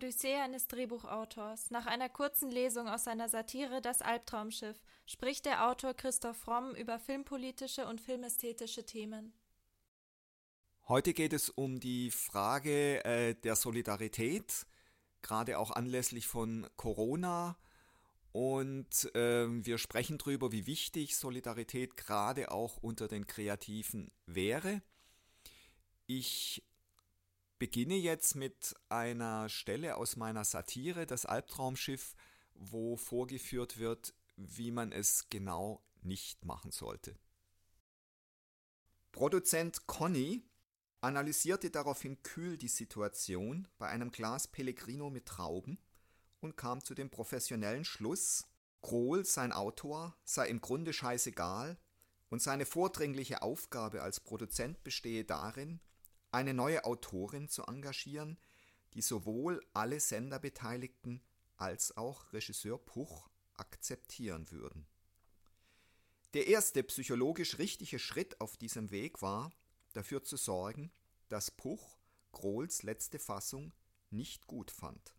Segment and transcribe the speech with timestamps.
[0.00, 1.70] Odyssee eines Drehbuchautors.
[1.70, 6.98] Nach einer kurzen Lesung aus seiner Satire Das Albtraumschiff spricht der Autor Christoph Fromm über
[6.98, 9.34] filmpolitische und filmästhetische Themen.
[10.88, 14.64] Heute geht es um die Frage äh, der Solidarität,
[15.20, 17.58] gerade auch anlässlich von Corona.
[18.32, 24.80] Und äh, wir sprechen darüber, wie wichtig Solidarität gerade auch unter den Kreativen wäre.
[26.06, 26.62] Ich
[27.60, 32.16] beginne jetzt mit einer Stelle aus meiner Satire, das Albtraumschiff,
[32.54, 37.18] wo vorgeführt wird, wie man es genau nicht machen sollte.
[39.12, 40.42] Produzent Conny
[41.02, 45.78] analysierte daraufhin kühl die Situation bei einem Glas Pellegrino mit Trauben
[46.40, 48.46] und kam zu dem professionellen Schluss,
[48.80, 51.76] Krohl, sein Autor, sei im Grunde scheißegal
[52.30, 55.80] und seine vordringliche Aufgabe als Produzent bestehe darin,
[56.32, 58.38] eine neue Autorin zu engagieren,
[58.94, 61.22] die sowohl alle Senderbeteiligten
[61.56, 64.86] als auch Regisseur Puch akzeptieren würden.
[66.34, 69.52] Der erste psychologisch richtige Schritt auf diesem Weg war,
[69.92, 70.92] dafür zu sorgen,
[71.28, 71.98] dass Puch
[72.32, 73.72] Grohls letzte Fassung
[74.10, 75.14] nicht gut fand.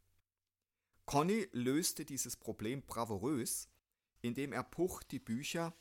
[1.06, 3.67] Conny löste dieses Problem bravourös,
[4.22, 5.76] indem er Puch die Bücher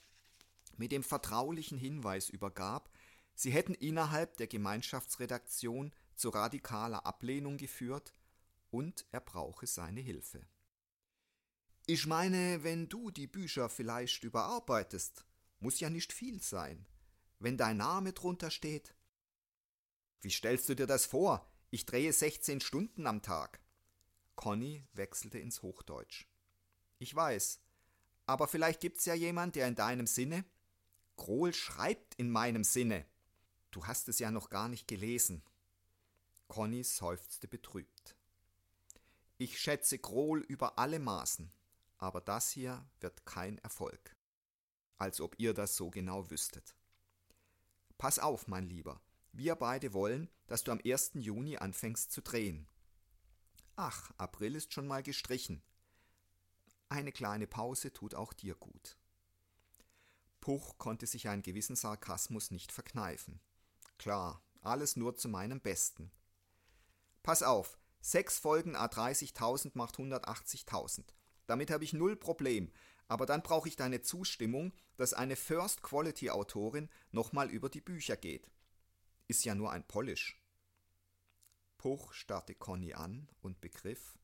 [0.77, 2.91] mit dem vertraulichen Hinweis übergab,
[3.35, 8.15] sie hätten innerhalb der Gemeinschaftsredaktion zu radikaler Ablehnung geführt
[8.71, 10.47] und er brauche seine Hilfe.
[11.87, 15.25] Ich meine, wenn du die Bücher vielleicht überarbeitest,
[15.59, 16.87] muss ja nicht viel sein.
[17.39, 18.95] Wenn dein Name drunter steht,
[20.21, 21.51] wie stellst du dir das vor?
[21.71, 23.61] Ich drehe 16 Stunden am Tag.
[24.37, 26.27] Conny wechselte ins Hochdeutsch.
[26.99, 27.61] Ich weiß,
[28.27, 30.45] aber vielleicht gibt's ja jemand, der in deinem Sinne.
[31.17, 33.07] Krohl schreibt in meinem Sinne.
[33.71, 35.43] Du hast es ja noch gar nicht gelesen.
[36.49, 38.17] Conny seufzte betrübt.
[39.39, 41.53] Ich schätze Krohl über alle Maßen,
[41.99, 44.17] aber das hier wird kein Erfolg.
[44.99, 46.75] Als ob ihr das so genau wüsstet.
[47.97, 49.01] Pass auf, mein Lieber,
[49.33, 51.13] wir beide wollen, dass du am 1.
[51.15, 52.67] Juni anfängst zu drehen.
[53.77, 55.63] Ach, April ist schon mal gestrichen.
[56.89, 58.99] Eine kleine Pause tut auch dir gut.
[60.41, 63.41] Puch konnte sich einen gewissen Sarkasmus nicht verkneifen.
[64.01, 66.11] Klar, alles nur zu meinem Besten.
[67.23, 71.05] Pass auf, sechs Folgen a 30.000 macht 180.000.
[71.47, 72.73] Damit habe ich null Problem,
[73.09, 78.51] aber dann brauche ich deine Zustimmung, dass eine First-Quality-Autorin nochmal über die Bücher geht.
[79.29, 80.43] Ist ja nur ein Polish.
[81.77, 84.19] Puch starrte Conny an und begriff,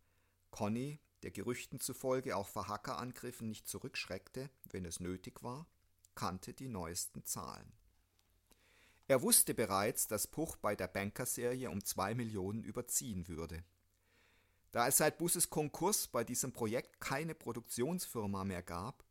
[0.52, 5.68] Conny, der Gerüchten zufolge auch vor Hackerangriffen nicht zurückschreckte, wenn es nötig war,
[6.14, 7.74] kannte die neuesten Zahlen.
[9.08, 13.62] Er wusste bereits, dass Puch bei der Banker-Serie um zwei Millionen überziehen würde.
[14.72, 19.04] Da es seit Busses Konkurs bei diesem Projekt keine Produktionsfirma mehr gab,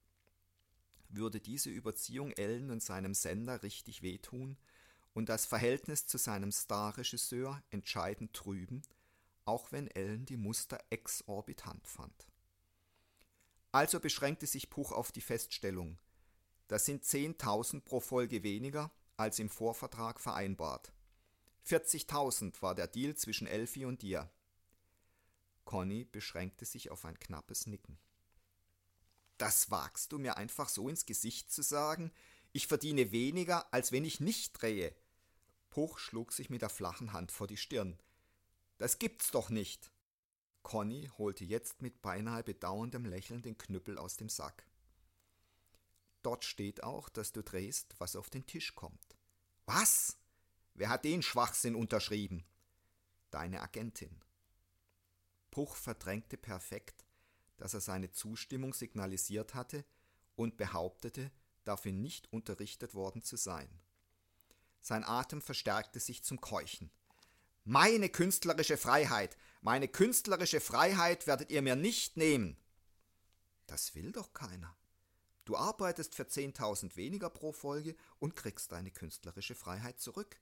[1.07, 4.57] würde diese Überziehung Ellen und seinem Sender richtig wehtun
[5.13, 8.81] und das Verhältnis zu seinem Starregisseur entscheidend trüben,
[9.45, 12.27] auch wenn Ellen die Muster exorbitant fand.
[13.71, 15.97] Also beschränkte sich Puch auf die Feststellung,
[16.67, 20.93] das sind 10.000 pro Folge weniger als im Vorvertrag vereinbart.
[21.67, 24.29] 40.000 war der Deal zwischen Elfie und dir.
[25.63, 27.97] Conny beschränkte sich auf ein knappes Nicken.
[29.37, 32.11] Das wagst du mir einfach so ins Gesicht zu sagen?
[32.53, 34.95] Ich verdiene weniger, als wenn ich nicht drehe.
[35.69, 37.99] Puch schlug sich mit der flachen Hand vor die Stirn.
[38.77, 39.91] Das gibt's doch nicht.
[40.63, 44.65] Conny holte jetzt mit beinahe bedauerndem Lächeln den Knüppel aus dem Sack.
[46.25, 49.15] Dort steht auch, dass du drehst, was auf den Tisch kommt.
[49.67, 50.17] Was?
[50.73, 52.43] Wer hat den Schwachsinn unterschrieben?
[53.29, 54.23] Deine Agentin.
[55.51, 57.05] Puch verdrängte perfekt,
[57.57, 59.85] dass er seine Zustimmung signalisiert hatte
[60.35, 61.31] und behauptete,
[61.63, 63.69] dafür nicht unterrichtet worden zu sein.
[64.81, 66.89] Sein Atem verstärkte sich zum Keuchen.
[67.65, 72.57] Meine künstlerische Freiheit, meine künstlerische Freiheit werdet ihr mir nicht nehmen.
[73.67, 74.75] Das will doch keiner.
[75.45, 80.41] Du arbeitest für 10.000 weniger pro Folge und kriegst deine künstlerische Freiheit zurück.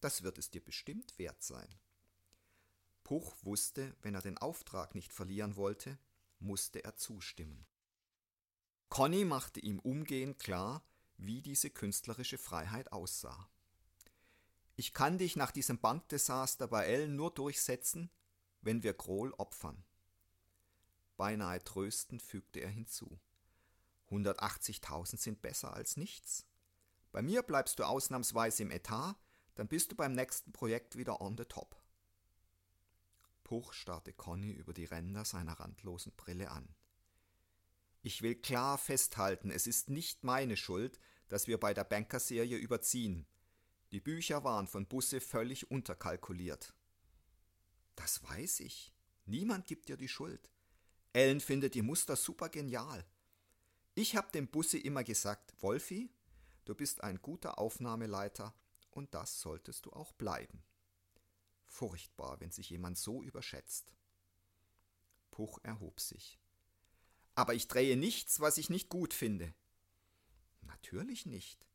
[0.00, 1.68] Das wird es dir bestimmt wert sein.
[3.04, 5.98] Puch wusste, wenn er den Auftrag nicht verlieren wollte,
[6.38, 7.66] musste er zustimmen.
[8.88, 10.82] Conny machte ihm umgehend klar,
[11.16, 13.50] wie diese künstlerische Freiheit aussah.
[14.76, 18.10] Ich kann dich nach diesem Bankdesaster bei Ellen nur durchsetzen,
[18.62, 19.84] wenn wir Grohl opfern.
[21.16, 23.20] Beinahe tröstend fügte er hinzu.
[24.12, 26.46] 180.000 sind besser als nichts.
[27.10, 29.16] Bei mir bleibst du ausnahmsweise im Etat,
[29.54, 31.76] dann bist du beim nächsten Projekt wieder on the top.
[33.44, 36.74] Puch starrte Conny über die Ränder seiner randlosen Brille an.
[38.00, 40.98] Ich will klar festhalten, es ist nicht meine Schuld,
[41.28, 43.26] dass wir bei der Bankerserie überziehen.
[43.92, 46.74] Die Bücher waren von Busse völlig unterkalkuliert.
[47.94, 48.92] Das weiß ich.
[49.26, 50.50] Niemand gibt dir die Schuld.
[51.12, 53.04] Ellen findet die Muster super genial.
[53.94, 56.10] Ich hab dem Busse immer gesagt, Wolfi,
[56.64, 58.54] du bist ein guter Aufnahmeleiter
[58.90, 60.62] und das solltest du auch bleiben.
[61.66, 63.94] Furchtbar, wenn sich jemand so überschätzt.
[65.30, 66.38] Puch erhob sich.
[67.34, 69.54] Aber ich drehe nichts, was ich nicht gut finde.
[70.62, 71.66] Natürlich nicht.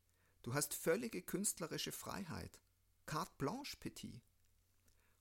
[0.42, 2.60] Du hast völlige künstlerische Freiheit.
[3.06, 4.20] Carte blanche, Petit.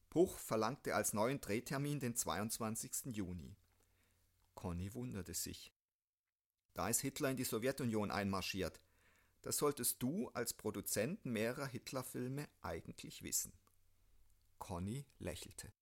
[0.09, 3.15] Puch verlangte als neuen Drehtermin den 22.
[3.15, 3.55] Juni.
[4.55, 5.73] Conny wunderte sich.
[6.77, 8.79] Da ist Hitler in die Sowjetunion einmarschiert.
[9.41, 13.51] Das solltest du als Produzent mehrerer Hitlerfilme eigentlich wissen.
[14.59, 15.73] Conny lächelte.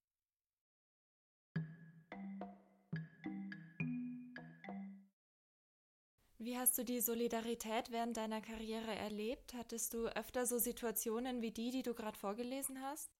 [6.37, 9.53] Wie hast du die Solidarität während deiner Karriere erlebt?
[9.53, 13.11] Hattest du öfter so Situationen wie die, die du gerade vorgelesen hast?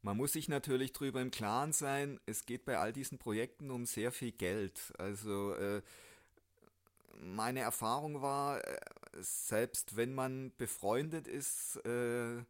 [0.00, 3.86] Man muss sich natürlich darüber im Klaren sein, es geht bei all diesen Projekten um
[3.86, 4.92] sehr viel Geld.
[4.98, 5.80] Also äh,
[7.18, 8.80] meine Erfahrung war, äh,
[9.20, 12.44] selbst wenn man befreundet ist, äh,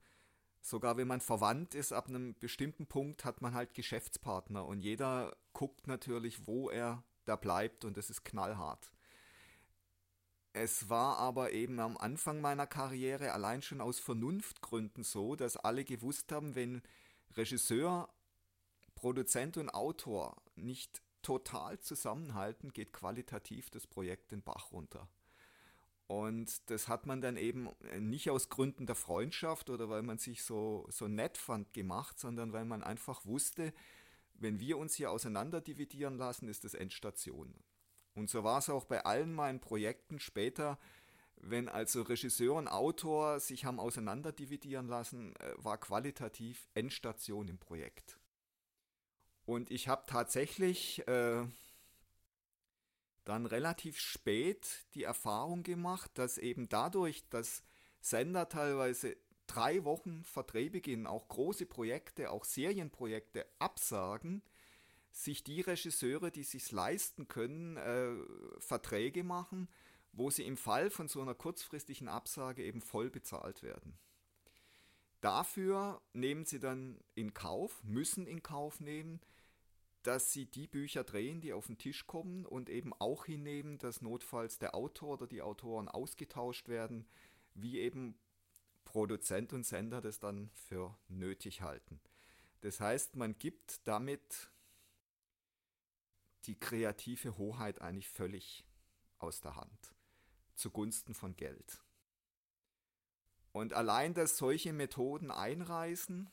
[0.61, 5.37] sogar wenn man verwandt ist, ab einem bestimmten Punkt hat man halt Geschäftspartner und jeder
[5.53, 8.93] guckt natürlich, wo er da bleibt und das ist knallhart.
[10.55, 15.85] Es war aber eben am Anfang meiner Karriere allein schon aus Vernunftgründen so, dass alle
[15.85, 16.82] gewusst haben, wenn
[17.37, 18.08] Regisseur,
[18.94, 25.09] Produzent und Autor nicht total zusammenhalten, geht qualitativ das Projekt den Bach runter.
[26.07, 30.43] Und das hat man dann eben nicht aus Gründen der Freundschaft oder weil man sich
[30.43, 33.73] so, so nett fand gemacht, sondern weil man einfach wusste,
[34.35, 37.55] wenn wir uns hier auseinander dividieren lassen, ist das Endstation.
[38.15, 40.79] Und so war es auch bei allen meinen Projekten später,
[41.37, 48.19] wenn also Regisseur und Autor sich haben auseinanderdividieren lassen, äh, war qualitativ Endstation im Projekt.
[49.44, 51.44] Und ich habe tatsächlich äh,
[53.25, 57.62] dann relativ spät die Erfahrung gemacht, dass eben dadurch, dass
[58.00, 59.17] Sender teilweise
[59.47, 64.43] drei Wochen vor Drehbeginn auch große Projekte, auch Serienprojekte absagen,
[65.11, 68.15] sich die Regisseure, die sich leisten können, äh,
[68.59, 69.69] Verträge machen,
[70.12, 73.99] wo sie im Fall von so einer kurzfristigen Absage eben voll bezahlt werden.
[75.21, 79.21] Dafür nehmen sie dann in Kauf, müssen in Kauf nehmen,
[80.03, 84.03] dass sie die Bücher drehen, die auf den Tisch kommen und eben auch hinnehmen, dass
[84.03, 87.07] notfalls der Autor oder die Autoren ausgetauscht werden,
[87.55, 88.19] wie eben
[88.85, 92.01] Produzent und Sender das dann für nötig halten.
[92.61, 94.51] Das heißt, man gibt damit
[96.45, 98.65] die kreative Hoheit eigentlich völlig
[99.19, 99.95] aus der Hand,
[100.55, 101.81] zugunsten von Geld.
[103.53, 106.31] Und allein, dass solche Methoden einreißen,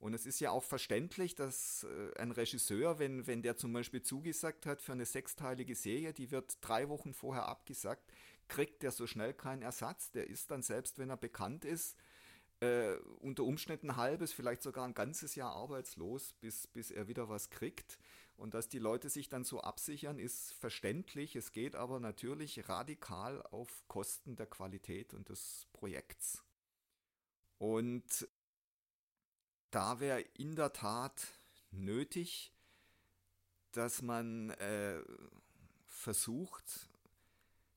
[0.00, 4.02] und es ist ja auch verständlich, dass äh, ein Regisseur, wenn, wenn der zum Beispiel
[4.02, 8.10] zugesagt hat für eine sechsteilige Serie, die wird drei Wochen vorher abgesagt,
[8.48, 10.10] kriegt der so schnell keinen Ersatz.
[10.10, 11.98] Der ist dann, selbst wenn er bekannt ist,
[12.60, 17.28] äh, unter Umständen ein halbes, vielleicht sogar ein ganzes Jahr arbeitslos, bis, bis er wieder
[17.28, 17.98] was kriegt.
[18.38, 21.36] Und dass die Leute sich dann so absichern, ist verständlich.
[21.36, 26.42] Es geht aber natürlich radikal auf Kosten der Qualität und des Projekts.
[27.58, 28.26] Und
[29.70, 31.26] da wäre in der Tat
[31.70, 32.52] nötig,
[33.72, 35.00] dass man äh,
[35.86, 36.88] versucht,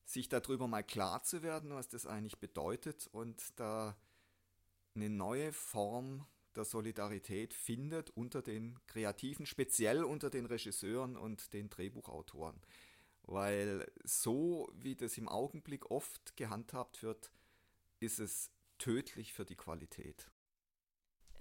[0.05, 3.97] sich darüber mal klar zu werden, was das eigentlich bedeutet und da
[4.95, 11.69] eine neue Form der Solidarität findet unter den Kreativen, speziell unter den Regisseuren und den
[11.69, 12.61] Drehbuchautoren.
[13.23, 17.31] Weil so, wie das im Augenblick oft gehandhabt wird,
[17.99, 20.29] ist es tödlich für die Qualität.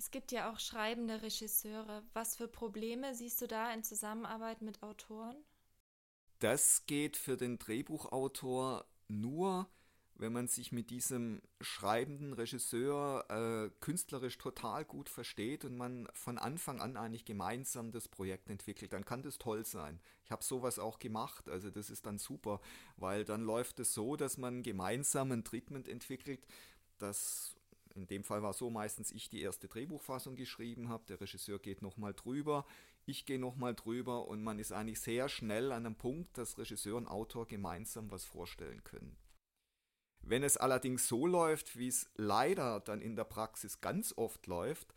[0.02, 2.02] Es gibt ja auch schreibende Regisseure.
[2.12, 5.36] Was für Probleme siehst du da in Zusammenarbeit mit Autoren?
[6.40, 9.68] Das geht für den Drehbuchautor nur,
[10.16, 16.36] wenn man sich mit diesem schreibenden Regisseur äh, künstlerisch total gut versteht und man von
[16.36, 20.00] Anfang an eigentlich gemeinsam das Projekt entwickelt, dann kann das toll sein.
[20.24, 22.60] Ich habe sowas auch gemacht, also das ist dann super,
[22.96, 26.44] weil dann läuft es so, dass man gemeinsam ein Treatment entwickelt,
[26.98, 27.54] das
[27.94, 31.82] in dem Fall war so meistens ich die erste Drehbuchfassung geschrieben habe, der Regisseur geht
[31.82, 32.66] nochmal drüber,
[33.04, 36.96] ich gehe nochmal drüber und man ist eigentlich sehr schnell an einem Punkt, dass Regisseur
[36.96, 39.16] und Autor gemeinsam was vorstellen können.
[40.20, 44.94] Wenn es allerdings so läuft, wie es leider dann in der Praxis ganz oft läuft,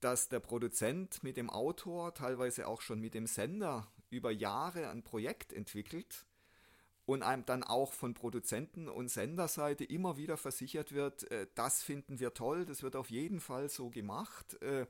[0.00, 5.02] dass der Produzent mit dem Autor, teilweise auch schon mit dem Sender, über Jahre ein
[5.02, 6.26] Projekt entwickelt
[7.04, 12.20] und einem dann auch von Produzenten und Senderseite immer wieder versichert wird, äh, das finden
[12.20, 14.60] wir toll, das wird auf jeden Fall so gemacht.
[14.62, 14.86] Äh,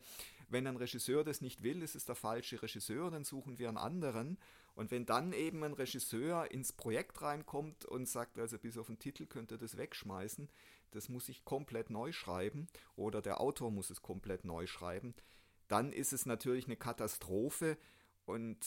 [0.49, 3.78] wenn ein Regisseur das nicht will, ist es der falsche Regisseur, dann suchen wir einen
[3.78, 4.38] anderen.
[4.75, 8.99] Und wenn dann eben ein Regisseur ins Projekt reinkommt und sagt, also bis auf den
[8.99, 10.49] Titel könnt ihr das wegschmeißen,
[10.90, 15.14] das muss ich komplett neu schreiben oder der Autor muss es komplett neu schreiben,
[15.69, 17.78] dann ist es natürlich eine Katastrophe
[18.26, 18.59] und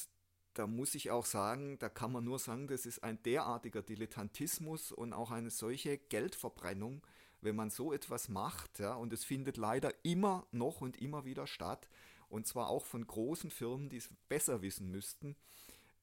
[0.55, 4.91] da muss ich auch sagen, da kann man nur sagen, das ist ein derartiger Dilettantismus
[4.91, 7.05] und auch eine solche Geldverbrennung,
[7.41, 11.45] wenn man so etwas macht, ja, und es findet leider immer noch und immer wieder
[11.45, 11.87] statt,
[12.29, 15.35] und zwar auch von großen Firmen, die es besser wissen müssten,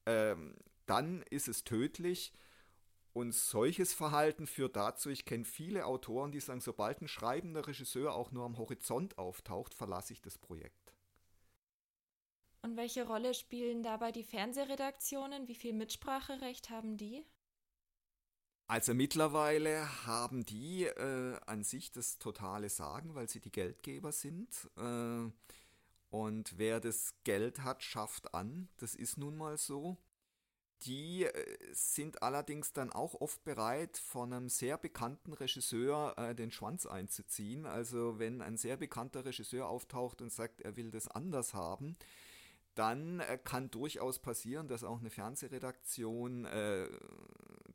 [0.06, 0.54] ähm,
[0.86, 2.32] dann ist es tödlich.
[3.14, 8.14] Und solches Verhalten führt dazu, ich kenne viele Autoren, die sagen, sobald ein schreibender Regisseur
[8.14, 10.94] auch nur am Horizont auftaucht, verlasse ich das Projekt.
[12.62, 15.48] Und welche Rolle spielen dabei die Fernsehredaktionen?
[15.48, 17.24] Wie viel Mitspracherecht haben die?
[18.68, 24.70] Also mittlerweile haben die äh, an sich das totale Sagen, weil sie die Geldgeber sind.
[24.76, 25.30] Äh,
[26.10, 28.68] und wer das Geld hat, schafft an.
[28.78, 29.98] Das ist nun mal so.
[30.82, 36.52] Die äh, sind allerdings dann auch oft bereit, von einem sehr bekannten Regisseur äh, den
[36.52, 37.66] Schwanz einzuziehen.
[37.66, 41.96] Also wenn ein sehr bekannter Regisseur auftaucht und sagt, er will das anders haben,
[42.74, 46.88] dann äh, kann durchaus passieren, dass auch eine Fernsehredaktion äh,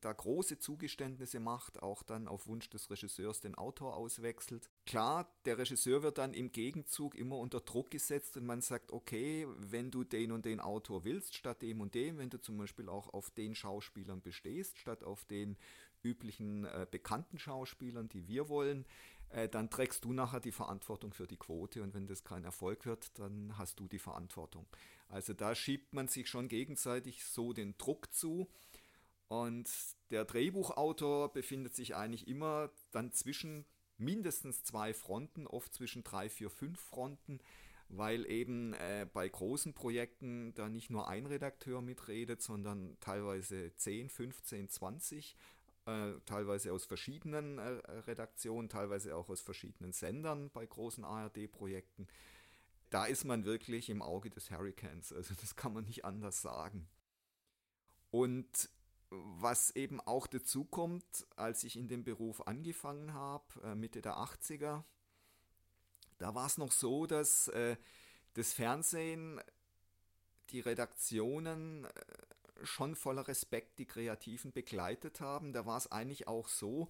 [0.01, 4.69] da große Zugeständnisse macht, auch dann auf Wunsch des Regisseurs den Autor auswechselt.
[4.85, 9.47] Klar, der Regisseur wird dann im Gegenzug immer unter Druck gesetzt und man sagt, okay,
[9.57, 12.89] wenn du den und den Autor willst, statt dem und dem, wenn du zum Beispiel
[12.89, 15.57] auch auf den Schauspielern bestehst, statt auf den
[16.03, 18.85] üblichen äh, bekannten Schauspielern, die wir wollen,
[19.29, 22.85] äh, dann trägst du nachher die Verantwortung für die Quote und wenn das kein Erfolg
[22.85, 24.65] wird, dann hast du die Verantwortung.
[25.09, 28.49] Also da schiebt man sich schon gegenseitig so den Druck zu
[29.27, 29.69] und
[30.11, 33.65] der Drehbuchautor befindet sich eigentlich immer dann zwischen
[33.97, 37.39] mindestens zwei Fronten, oft zwischen drei, vier, fünf Fronten,
[37.89, 44.09] weil eben äh, bei großen Projekten da nicht nur ein Redakteur mitredet, sondern teilweise 10,
[44.09, 45.35] 15, 20 äh,
[46.25, 47.69] teilweise aus verschiedenen äh,
[48.07, 52.07] Redaktionen, teilweise auch aus verschiedenen Sendern bei großen ARD-Projekten.
[52.89, 56.87] Da ist man wirklich im Auge des Hurricanes, also das kann man nicht anders sagen.
[58.11, 58.69] Und
[59.09, 64.17] was eben auch dazu kommt, als ich in dem Beruf angefangen habe, äh, Mitte der
[64.17, 64.83] 80er,
[66.17, 67.77] da war es noch so, dass äh,
[68.33, 69.39] das Fernsehen,
[70.49, 71.89] die Redaktionen äh,
[72.63, 75.53] schon voller Respekt die Kreativen begleitet haben.
[75.53, 76.89] Da war es eigentlich auch so,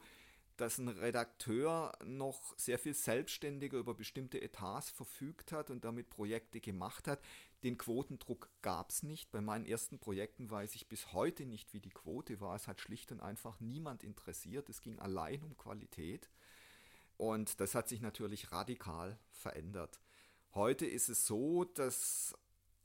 [0.58, 6.60] dass ein Redakteur noch sehr viel selbstständiger über bestimmte Etats verfügt hat und damit Projekte
[6.60, 7.22] gemacht hat.
[7.64, 9.32] Den Quotendruck gab es nicht.
[9.32, 12.56] Bei meinen ersten Projekten weiß ich bis heute nicht, wie die Quote war.
[12.56, 14.68] Es hat schlicht und einfach niemand interessiert.
[14.70, 16.30] Es ging allein um Qualität.
[17.18, 20.00] Und das hat sich natürlich radikal verändert.
[20.54, 22.36] Heute ist es so, dass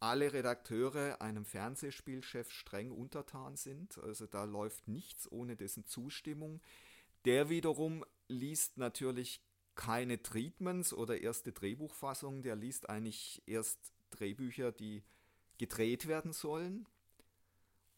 [0.02, 3.98] alle Redakteure einem Fernsehspielchef streng untertan sind.
[3.98, 6.60] Also da läuft nichts ohne dessen Zustimmung.
[7.24, 9.40] Der wiederum liest natürlich
[9.76, 12.42] keine Treatments oder erste Drehbuchfassungen.
[12.42, 13.78] Der liest eigentlich erst
[14.10, 15.04] Drehbücher, die
[15.58, 16.88] gedreht werden sollen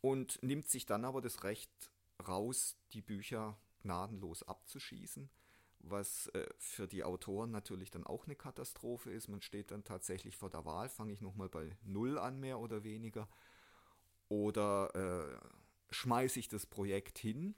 [0.03, 1.91] und nimmt sich dann aber das Recht
[2.29, 5.31] raus, die Bücher gnadenlos abzuschießen
[5.91, 9.29] was äh, für die Autoren natürlich dann auch eine Katastrophe ist.
[9.29, 12.85] Man steht dann tatsächlich vor der Wahl, fange ich nochmal bei Null an, mehr oder
[12.85, 13.29] weniger,
[14.29, 17.55] oder äh, schmeiße ich das Projekt hin.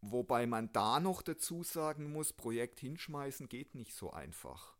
[0.00, 4.76] Wobei man da noch dazu sagen muss, Projekt hinschmeißen geht nicht so einfach.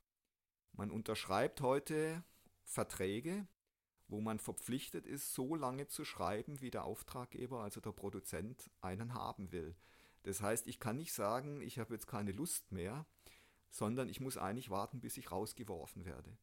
[0.73, 2.25] Man unterschreibt heute
[2.64, 3.47] Verträge,
[4.09, 9.14] wo man verpflichtet ist, so lange zu schreiben, wie der Auftraggeber, also der Produzent, einen
[9.14, 9.76] haben will.
[10.23, 13.07] Das heißt, ich kann nicht sagen, ich habe jetzt keine Lust mehr,
[13.71, 16.37] sondern ich muss eigentlich warten, bis ich rausgeworfen werde.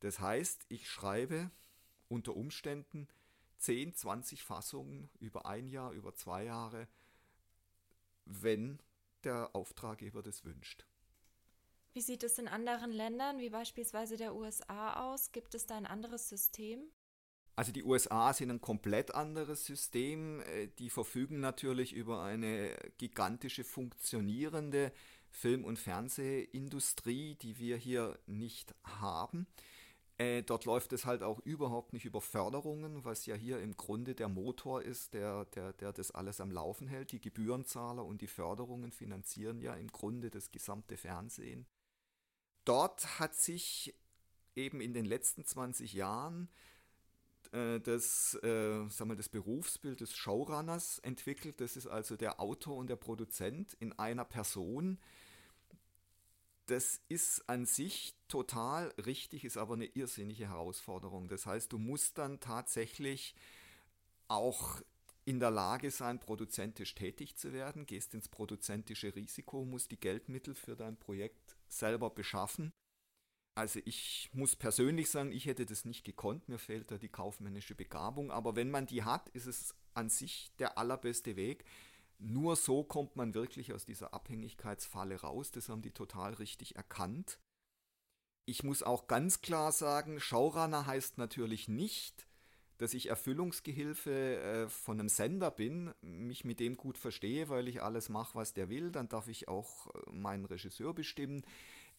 [0.00, 1.50] Das heißt, ich schreibe
[2.08, 3.08] unter Umständen
[3.58, 6.88] 10, 20 Fassungen über ein Jahr, über zwei Jahre,
[8.24, 8.80] wenn
[9.22, 10.86] der Auftraggeber das wünscht.
[11.92, 15.30] Wie sieht es in anderen Ländern, wie beispielsweise der USA aus?
[15.30, 16.90] Gibt es da ein anderes System?
[17.54, 20.40] Also die USA sind ein komplett anderes System.
[20.40, 24.92] Äh, die verfügen natürlich über eine gigantische funktionierende
[25.30, 29.46] Film- und Fernsehindustrie, die wir hier nicht haben.
[30.18, 34.14] Äh, dort läuft es halt auch überhaupt nicht über Förderungen, was ja hier im Grunde
[34.14, 37.12] der Motor ist, der, der, der das alles am Laufen hält.
[37.12, 41.66] Die Gebührenzahler und die Förderungen finanzieren ja im Grunde das gesamte Fernsehen.
[42.64, 43.94] dort hat sich
[44.54, 46.48] eben in den letzten 20 Jahren
[47.52, 51.60] äh, das, äh, sagen wir, das Berufsbild des Showrunners entwickelt.
[51.60, 54.98] Das ist also der Autor und der Produzent in einer Person.
[56.66, 61.28] Das ist an sich total richtig, ist aber eine irrsinnige Herausforderung.
[61.28, 63.34] Das heißt, du musst dann tatsächlich
[64.28, 64.80] auch
[65.24, 70.54] in der Lage sein, produzentisch tätig zu werden, gehst ins produzentische Risiko, musst die Geldmittel
[70.54, 72.72] für dein Projekt selber beschaffen.
[73.54, 77.74] Also ich muss persönlich sagen, ich hätte das nicht gekonnt, mir fehlt da die kaufmännische
[77.74, 81.64] Begabung, aber wenn man die hat, ist es an sich der allerbeste Weg.
[82.18, 87.38] Nur so kommt man wirklich aus dieser Abhängigkeitsfalle raus, das haben die total richtig erkannt.
[88.46, 92.26] Ich muss auch ganz klar sagen, Showrunner heißt natürlich nicht,
[92.78, 97.82] dass ich Erfüllungsgehilfe äh, von einem Sender bin, mich mit dem gut verstehe, weil ich
[97.82, 101.44] alles mache, was der will, dann darf ich auch äh, meinen Regisseur bestimmen.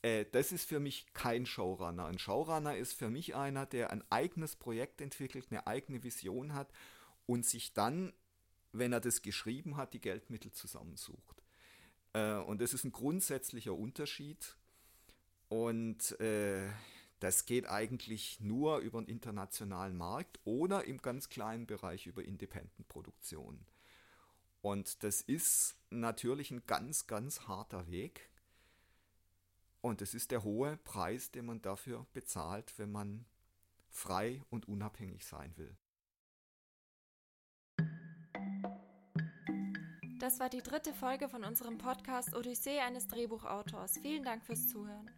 [0.03, 2.05] Äh, das ist für mich kein Showrunner.
[2.05, 6.71] Ein Showrunner ist für mich einer, der ein eigenes Projekt entwickelt, eine eigene Vision hat
[7.25, 8.13] und sich dann,
[8.71, 11.41] wenn er das geschrieben hat, die Geldmittel zusammensucht.
[12.13, 14.55] Äh, und das ist ein grundsätzlicher Unterschied.
[15.49, 16.69] Und äh,
[17.19, 23.65] das geht eigentlich nur über einen internationalen Markt oder im ganz kleinen Bereich über Independent-Produktion.
[24.61, 28.29] Und das ist natürlich ein ganz, ganz harter Weg.
[29.83, 33.25] Und es ist der hohe Preis, den man dafür bezahlt, wenn man
[33.89, 35.75] frei und unabhängig sein will.
[40.19, 43.97] Das war die dritte Folge von unserem Podcast Odyssee eines Drehbuchautors.
[43.97, 45.11] Vielen Dank fürs Zuhören.